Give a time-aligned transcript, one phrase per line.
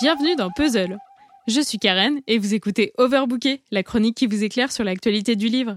[0.00, 0.96] Bienvenue dans Puzzle.
[1.46, 5.48] Je suis Karen et vous écoutez Overbooké, la chronique qui vous éclaire sur l'actualité du
[5.48, 5.76] livre.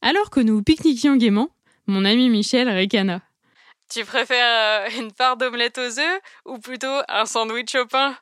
[0.00, 1.48] Alors que nous pique-niquions gaiement,
[1.86, 3.22] mon ami Michel ricana.
[3.88, 8.16] Tu préfères euh, une part d'omelette aux œufs ou plutôt un sandwich au pain?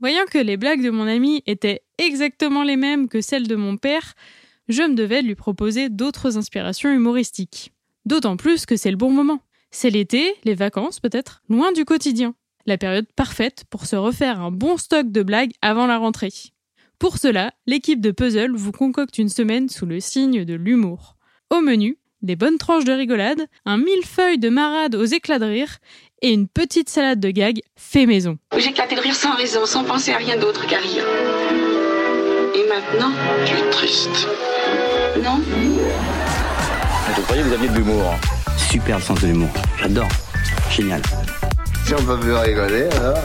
[0.00, 3.78] Voyant que les blagues de mon ami étaient exactement les mêmes que celles de mon
[3.78, 4.12] père,
[4.68, 7.72] je me devais lui proposer d'autres inspirations humoristiques.
[8.04, 9.40] D'autant plus que c'est le bon moment.
[9.70, 12.34] C'est l'été, les vacances peut-être, loin du quotidien.
[12.66, 16.32] La période parfaite pour se refaire un bon stock de blagues avant la rentrée.
[16.98, 21.16] Pour cela, l'équipe de Puzzle vous concocte une semaine sous le signe de l'humour.
[21.50, 25.76] Au menu, des bonnes tranches de rigolade, un millefeuille de marade aux éclats de rire
[26.22, 28.38] et une petite salade de gags fait maison.
[28.56, 31.04] J'éclatais de rire sans raison, sans penser à rien d'autre qu'à rire.
[32.54, 33.12] Et maintenant,
[33.44, 34.26] Tu es triste.
[35.22, 35.42] non?
[37.14, 38.14] Je croyais que vous aviez de l'humour?
[38.56, 39.50] Super sens de l'humour.
[39.78, 40.08] J'adore.
[40.70, 41.02] Génial.
[41.86, 43.18] Si on peut plus rigoler, alors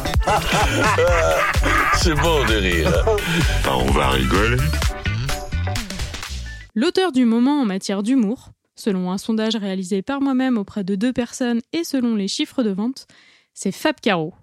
[1.96, 2.92] C'est bon de rire.
[3.64, 4.58] Bah, on va rigoler.
[6.76, 11.14] L'auteur du moment en matière d'humour, selon un sondage réalisé par moi-même auprès de deux
[11.14, 13.08] personnes et selon les chiffres de vente,
[13.54, 14.34] c'est Fab Caro.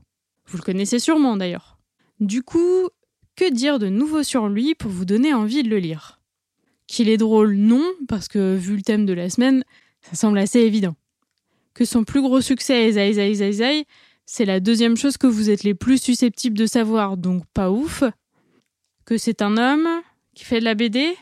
[0.47, 1.79] Vous le connaissez sûrement d'ailleurs.
[2.21, 2.89] Du coup,
[3.37, 6.21] que dire de nouveau sur lui pour vous donner envie de le lire?
[6.87, 9.65] Qu'il est drôle, non, parce que vu le thème de la semaine,
[10.01, 10.95] ça semble assez évident.
[11.77, 13.85] Que son plus gros succès est Zai Zai Zai
[14.25, 18.03] c'est la deuxième chose que vous êtes les plus susceptibles de savoir, donc pas ouf.
[19.05, 19.87] Que c'est un homme
[20.35, 21.15] qui fait de la BD,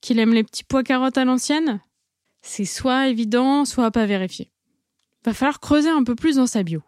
[0.00, 1.80] qu'il aime les petits pois carottes à l'ancienne,
[2.42, 4.50] c'est soit évident, soit pas vérifié.
[5.24, 6.82] Va falloir creuser un peu plus dans sa bio.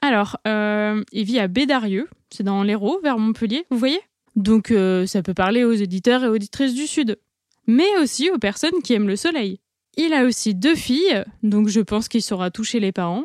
[0.00, 4.00] Alors, euh, il vit à Bédarieux, c'est dans l'Hérault, vers Montpellier, vous voyez?
[4.36, 7.18] Donc euh, ça peut parler aux éditeurs et auditrices du Sud,
[7.66, 9.58] mais aussi aux personnes qui aiment le soleil.
[9.96, 13.24] Il a aussi deux filles, donc je pense qu'il saura toucher les parents.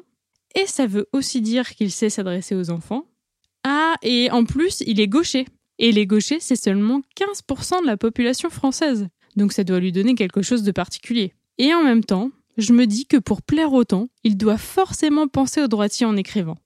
[0.56, 3.06] Et ça veut aussi dire qu'il sait s'adresser aux enfants.
[3.64, 5.46] Ah, et en plus, il est gaucher.
[5.80, 9.08] Et les gauchers, c'est seulement 15% de la population française.
[9.36, 11.34] Donc ça doit lui donner quelque chose de particulier.
[11.58, 15.62] Et en même temps, je me dis que pour plaire autant, il doit forcément penser
[15.62, 16.58] au droitier en écrivant.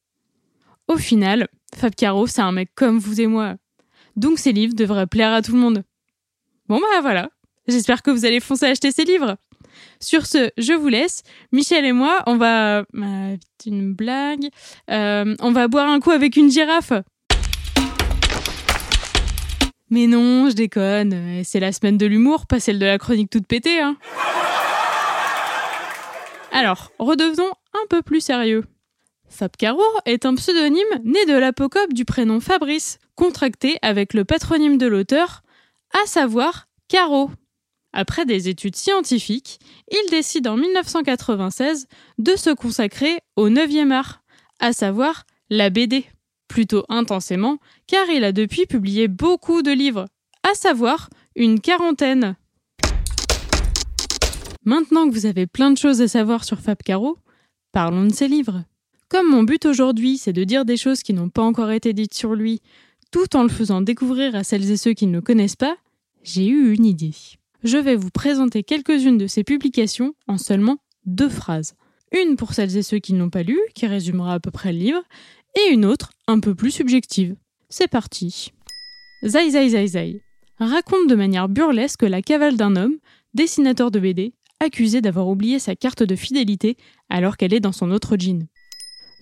[0.87, 3.55] Au final, Fab Caro, c'est un mec comme vous et moi.
[4.15, 5.83] Donc ses livres devraient plaire à tout le monde.
[6.67, 7.29] Bon bah voilà,
[7.67, 9.37] j'espère que vous allez foncer acheter ces livres.
[9.99, 11.23] Sur ce, je vous laisse.
[11.51, 12.79] Michel et moi, on va...
[12.79, 14.49] euh, une blague.
[14.89, 16.93] Euh, on va boire un coup avec une girafe.
[19.89, 21.43] Mais non, je déconne.
[21.43, 23.97] C'est la semaine de l'humour, pas celle de la chronique toute pétée, hein.
[26.53, 28.63] Alors, redevenons un peu plus sérieux.
[29.29, 34.77] Fab Caro est un pseudonyme né de l'apocope du prénom Fabrice, contracté avec le patronyme
[34.77, 35.43] de l'auteur,
[35.93, 37.31] à savoir Caro.
[37.93, 39.59] Après des études scientifiques,
[39.91, 41.87] il décide en 1996
[42.17, 44.23] de se consacrer au 9e art,
[44.59, 46.05] à savoir la BD.
[46.47, 50.07] Plutôt intensément, car il a depuis publié beaucoup de livres,
[50.49, 52.35] à savoir une quarantaine.
[54.63, 57.17] Maintenant que vous avez plein de choses à savoir sur Fab Caro,
[57.71, 58.63] parlons de ses livres.
[59.09, 62.13] Comme mon but aujourd'hui, c'est de dire des choses qui n'ont pas encore été dites
[62.13, 62.61] sur lui,
[63.11, 65.75] tout en le faisant découvrir à celles et ceux qui ne le connaissent pas,
[66.23, 67.13] j'ai eu une idée.
[67.63, 71.75] Je vais vous présenter quelques-unes de ses publications en seulement deux phrases.
[72.11, 74.73] Une pour celles et ceux qui ne l'ont pas lu, qui résumera à peu près
[74.73, 75.03] le livre,
[75.55, 77.35] et une autre, un peu plus subjective.
[77.69, 78.51] C'est parti.
[79.23, 80.21] Zai Zai Zai Zai
[80.57, 82.97] raconte de manière burlesque la cavale d'un homme,
[83.35, 86.77] dessinateur de BD, accusé d'avoir oublié sa carte de fidélité
[87.09, 88.47] alors qu'elle est dans son autre jean.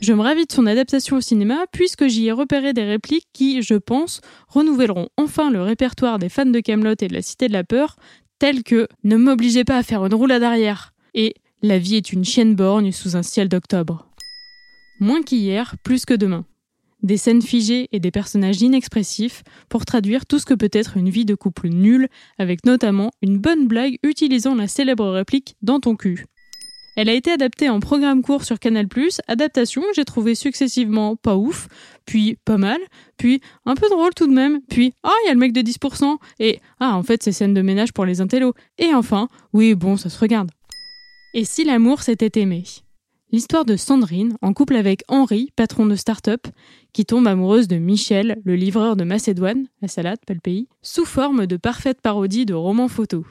[0.01, 3.61] Je me ravis de son adaptation au cinéma puisque j'y ai repéré des répliques qui,
[3.61, 7.53] je pense, renouvelleront enfin le répertoire des fans de Camelot et de la Cité de
[7.53, 7.97] la Peur,
[8.39, 12.23] tels que Ne m'obligez pas à faire une roulade arrière et La vie est une
[12.23, 14.07] chienne borgne sous un ciel d'octobre.
[15.01, 16.45] Moins qu'hier, plus que demain.
[17.03, 21.09] Des scènes figées et des personnages inexpressifs pour traduire tout ce que peut être une
[21.09, 25.95] vie de couple nulle, avec notamment une bonne blague utilisant la célèbre réplique dans ton
[25.95, 26.25] cul.
[27.01, 28.85] Elle a été adaptée en programme court sur Canal+,
[29.29, 31.69] adaptation que j'ai trouvée successivement pas ouf,
[32.05, 32.77] puis pas mal,
[33.15, 35.61] puis un peu drôle tout de même, puis ah il y a le mec de
[35.61, 39.75] 10%, et ah en fait c'est scène de ménage pour les intellos, et enfin, oui
[39.75, 40.51] bon ça se regarde.
[41.33, 42.65] Et si l'amour s'était aimé?
[43.31, 46.47] L'histoire de Sandrine, en couple avec Henri, patron de start-up,
[46.91, 51.05] qui tombe amoureuse de Michel, le livreur de Macédoine, la salade, pas le pays, sous
[51.05, 53.25] forme de parfaite parodie de roman photo.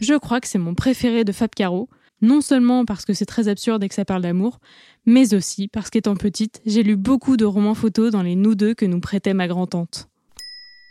[0.00, 1.88] Je crois que c'est mon préféré de Fab Caro,
[2.24, 4.58] non seulement parce que c'est très absurde et que ça parle d'amour,
[5.06, 8.74] mais aussi parce qu'étant petite, j'ai lu beaucoup de romans photos dans les nous deux
[8.74, 10.08] que nous prêtait ma grand-tante.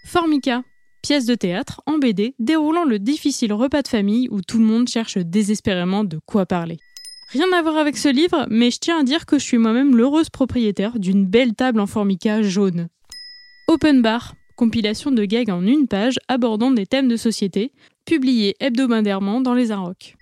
[0.05, 0.63] Formica,
[1.01, 4.87] pièce de théâtre en BD déroulant le difficile repas de famille où tout le monde
[4.87, 6.77] cherche désespérément de quoi parler.
[7.29, 9.97] Rien à voir avec ce livre, mais je tiens à dire que je suis moi-même
[9.97, 12.89] l'heureuse propriétaire d'une belle table en formica jaune.
[13.67, 17.71] Open Bar, compilation de gags en une page abordant des thèmes de société,
[18.05, 20.15] publiés hebdomadairement dans les Arocs.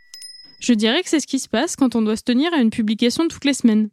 [0.61, 2.69] Je dirais que c'est ce qui se passe quand on doit se tenir à une
[2.69, 3.89] publication toutes les semaines.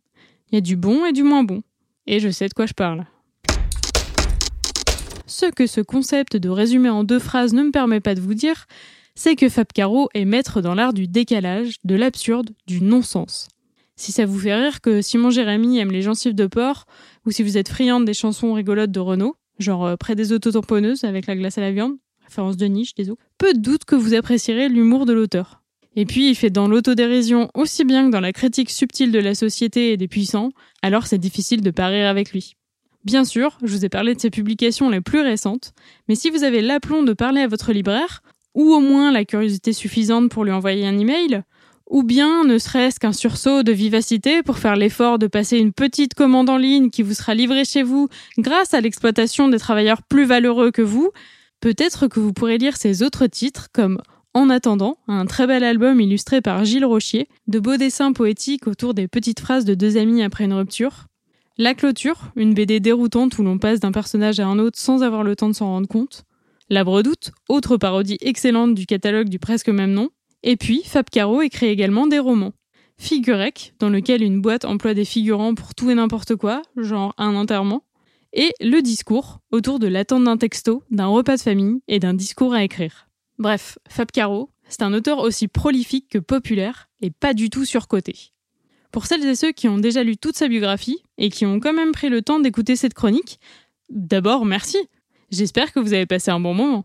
[0.51, 1.63] Il y a du bon et du moins bon.
[2.07, 3.07] Et je sais de quoi je parle.
[5.27, 8.35] Ce que ce concept de résumé en deux phrases ne me permet pas de vous
[8.35, 8.67] dire,
[9.15, 13.49] c'est que Fab Caro est maître dans l'art du décalage, de l'absurde, du non-sens.
[13.97, 16.85] Si ça vous fait rire que Simon Jérémy aime les gencives de porc,
[17.25, 21.05] ou si vous êtes friande des chansons rigolotes de Renault, genre euh, près des autotamponneuses
[21.05, 23.97] avec la glace à la viande, référence de niche, des os, peu de doute que
[23.97, 25.63] vous apprécierez l'humour de l'auteur.
[25.97, 29.35] Et puis il fait dans l'autodérision aussi bien que dans la critique subtile de la
[29.35, 30.51] société et des puissants,
[30.83, 32.55] alors c'est difficile de pas rire avec lui.
[33.05, 35.73] Bien sûr, je vous ai parlé de ses publications les plus récentes,
[36.09, 38.23] mais si vous avez l'aplomb de parler à votre libraire,
[38.55, 41.43] ou au moins la curiosité suffisante pour lui envoyer un email,
[41.89, 46.15] ou bien ne serait-ce qu'un sursaut de vivacité pour faire l'effort de passer une petite
[46.15, 50.25] commande en ligne qui vous sera livrée chez vous grâce à l'exploitation des travailleurs plus
[50.25, 51.11] valeureux que vous,
[51.61, 54.03] peut-être que vous pourrez lire ses autres titres comme
[54.39, 58.95] En attendant, un très bel album illustré par Gilles Rochier, de beaux dessins poétiques autour
[58.95, 61.09] des petites phrases de deux amis après une rupture,
[61.57, 65.25] La clôture, une BD déroutante où l'on passe d'un personnage à un autre sans avoir
[65.25, 66.23] le temps de s'en rendre compte,
[66.71, 70.11] La Bredoute, autre parodie excellente du catalogue du presque même nom,
[70.45, 72.53] et puis, Fab Caro écrit également des romans.
[72.97, 77.35] Figurec, dans lequel une boîte emploie des figurants pour tout et n'importe quoi, genre un
[77.35, 77.83] enterrement,
[78.33, 82.55] et Le discours, autour de l'attente d'un texto, d'un repas de famille et d'un discours
[82.55, 83.08] à écrire.
[83.39, 88.33] Bref, Fab Caro, c'est un auteur aussi prolifique que populaire et pas du tout surcoté.
[88.91, 91.73] Pour celles et ceux qui ont déjà lu toute sa biographie et qui ont quand
[91.73, 93.39] même pris le temps d'écouter cette chronique,
[93.91, 94.79] d'abord merci.
[95.31, 96.85] J'espère que vous avez passé un bon moment.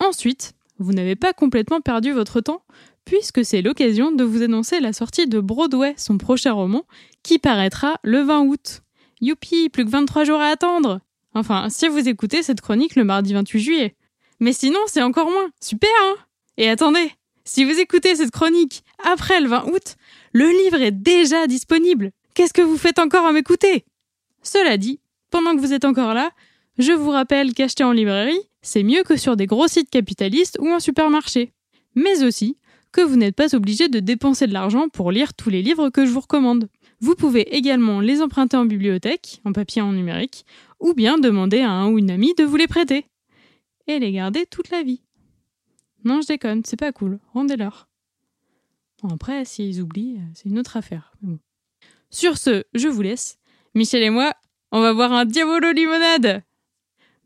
[0.00, 2.62] Ensuite, vous n'avez pas complètement perdu votre temps
[3.04, 6.84] puisque c'est l'occasion de vous annoncer la sortie de Broadway, son prochain roman,
[7.22, 8.82] qui paraîtra le 20 août.
[9.20, 11.00] Youpi, plus que 23 jours à attendre
[11.34, 13.96] Enfin, si vous écoutez cette chronique le mardi 28 juillet.
[14.42, 15.50] Mais sinon, c'est encore moins.
[15.60, 16.16] Super, hein
[16.56, 17.12] Et attendez,
[17.44, 19.94] si vous écoutez cette chronique après le 20 août,
[20.32, 22.10] le livre est déjà disponible.
[22.34, 23.84] Qu'est-ce que vous faites encore à m'écouter?
[24.42, 24.98] Cela dit,
[25.30, 26.32] pendant que vous êtes encore là,
[26.76, 30.72] je vous rappelle qu'acheter en librairie, c'est mieux que sur des gros sites capitalistes ou
[30.72, 31.52] en supermarché.
[31.94, 32.56] Mais aussi
[32.90, 36.04] que vous n'êtes pas obligé de dépenser de l'argent pour lire tous les livres que
[36.04, 36.68] je vous recommande.
[36.98, 40.44] Vous pouvez également les emprunter en bibliothèque, en papier en numérique,
[40.80, 43.06] ou bien demander à un ou une amie de vous les prêter.
[43.86, 45.02] Et les garder toute la vie.
[46.04, 47.88] Non, je déconne, c'est pas cool, rendez-leur.
[49.10, 51.12] après, s'ils oublient, c'est une autre affaire.
[52.10, 53.38] Sur ce, je vous laisse.
[53.74, 54.34] Michel et moi,
[54.70, 56.42] on va boire un Diabolo limonade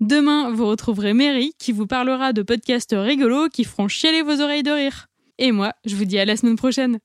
[0.01, 4.63] Demain, vous retrouverez Mary qui vous parlera de podcasts rigolos qui feront chialer vos oreilles
[4.63, 5.09] de rire.
[5.39, 6.99] Et moi, je vous dis à la semaine prochaine.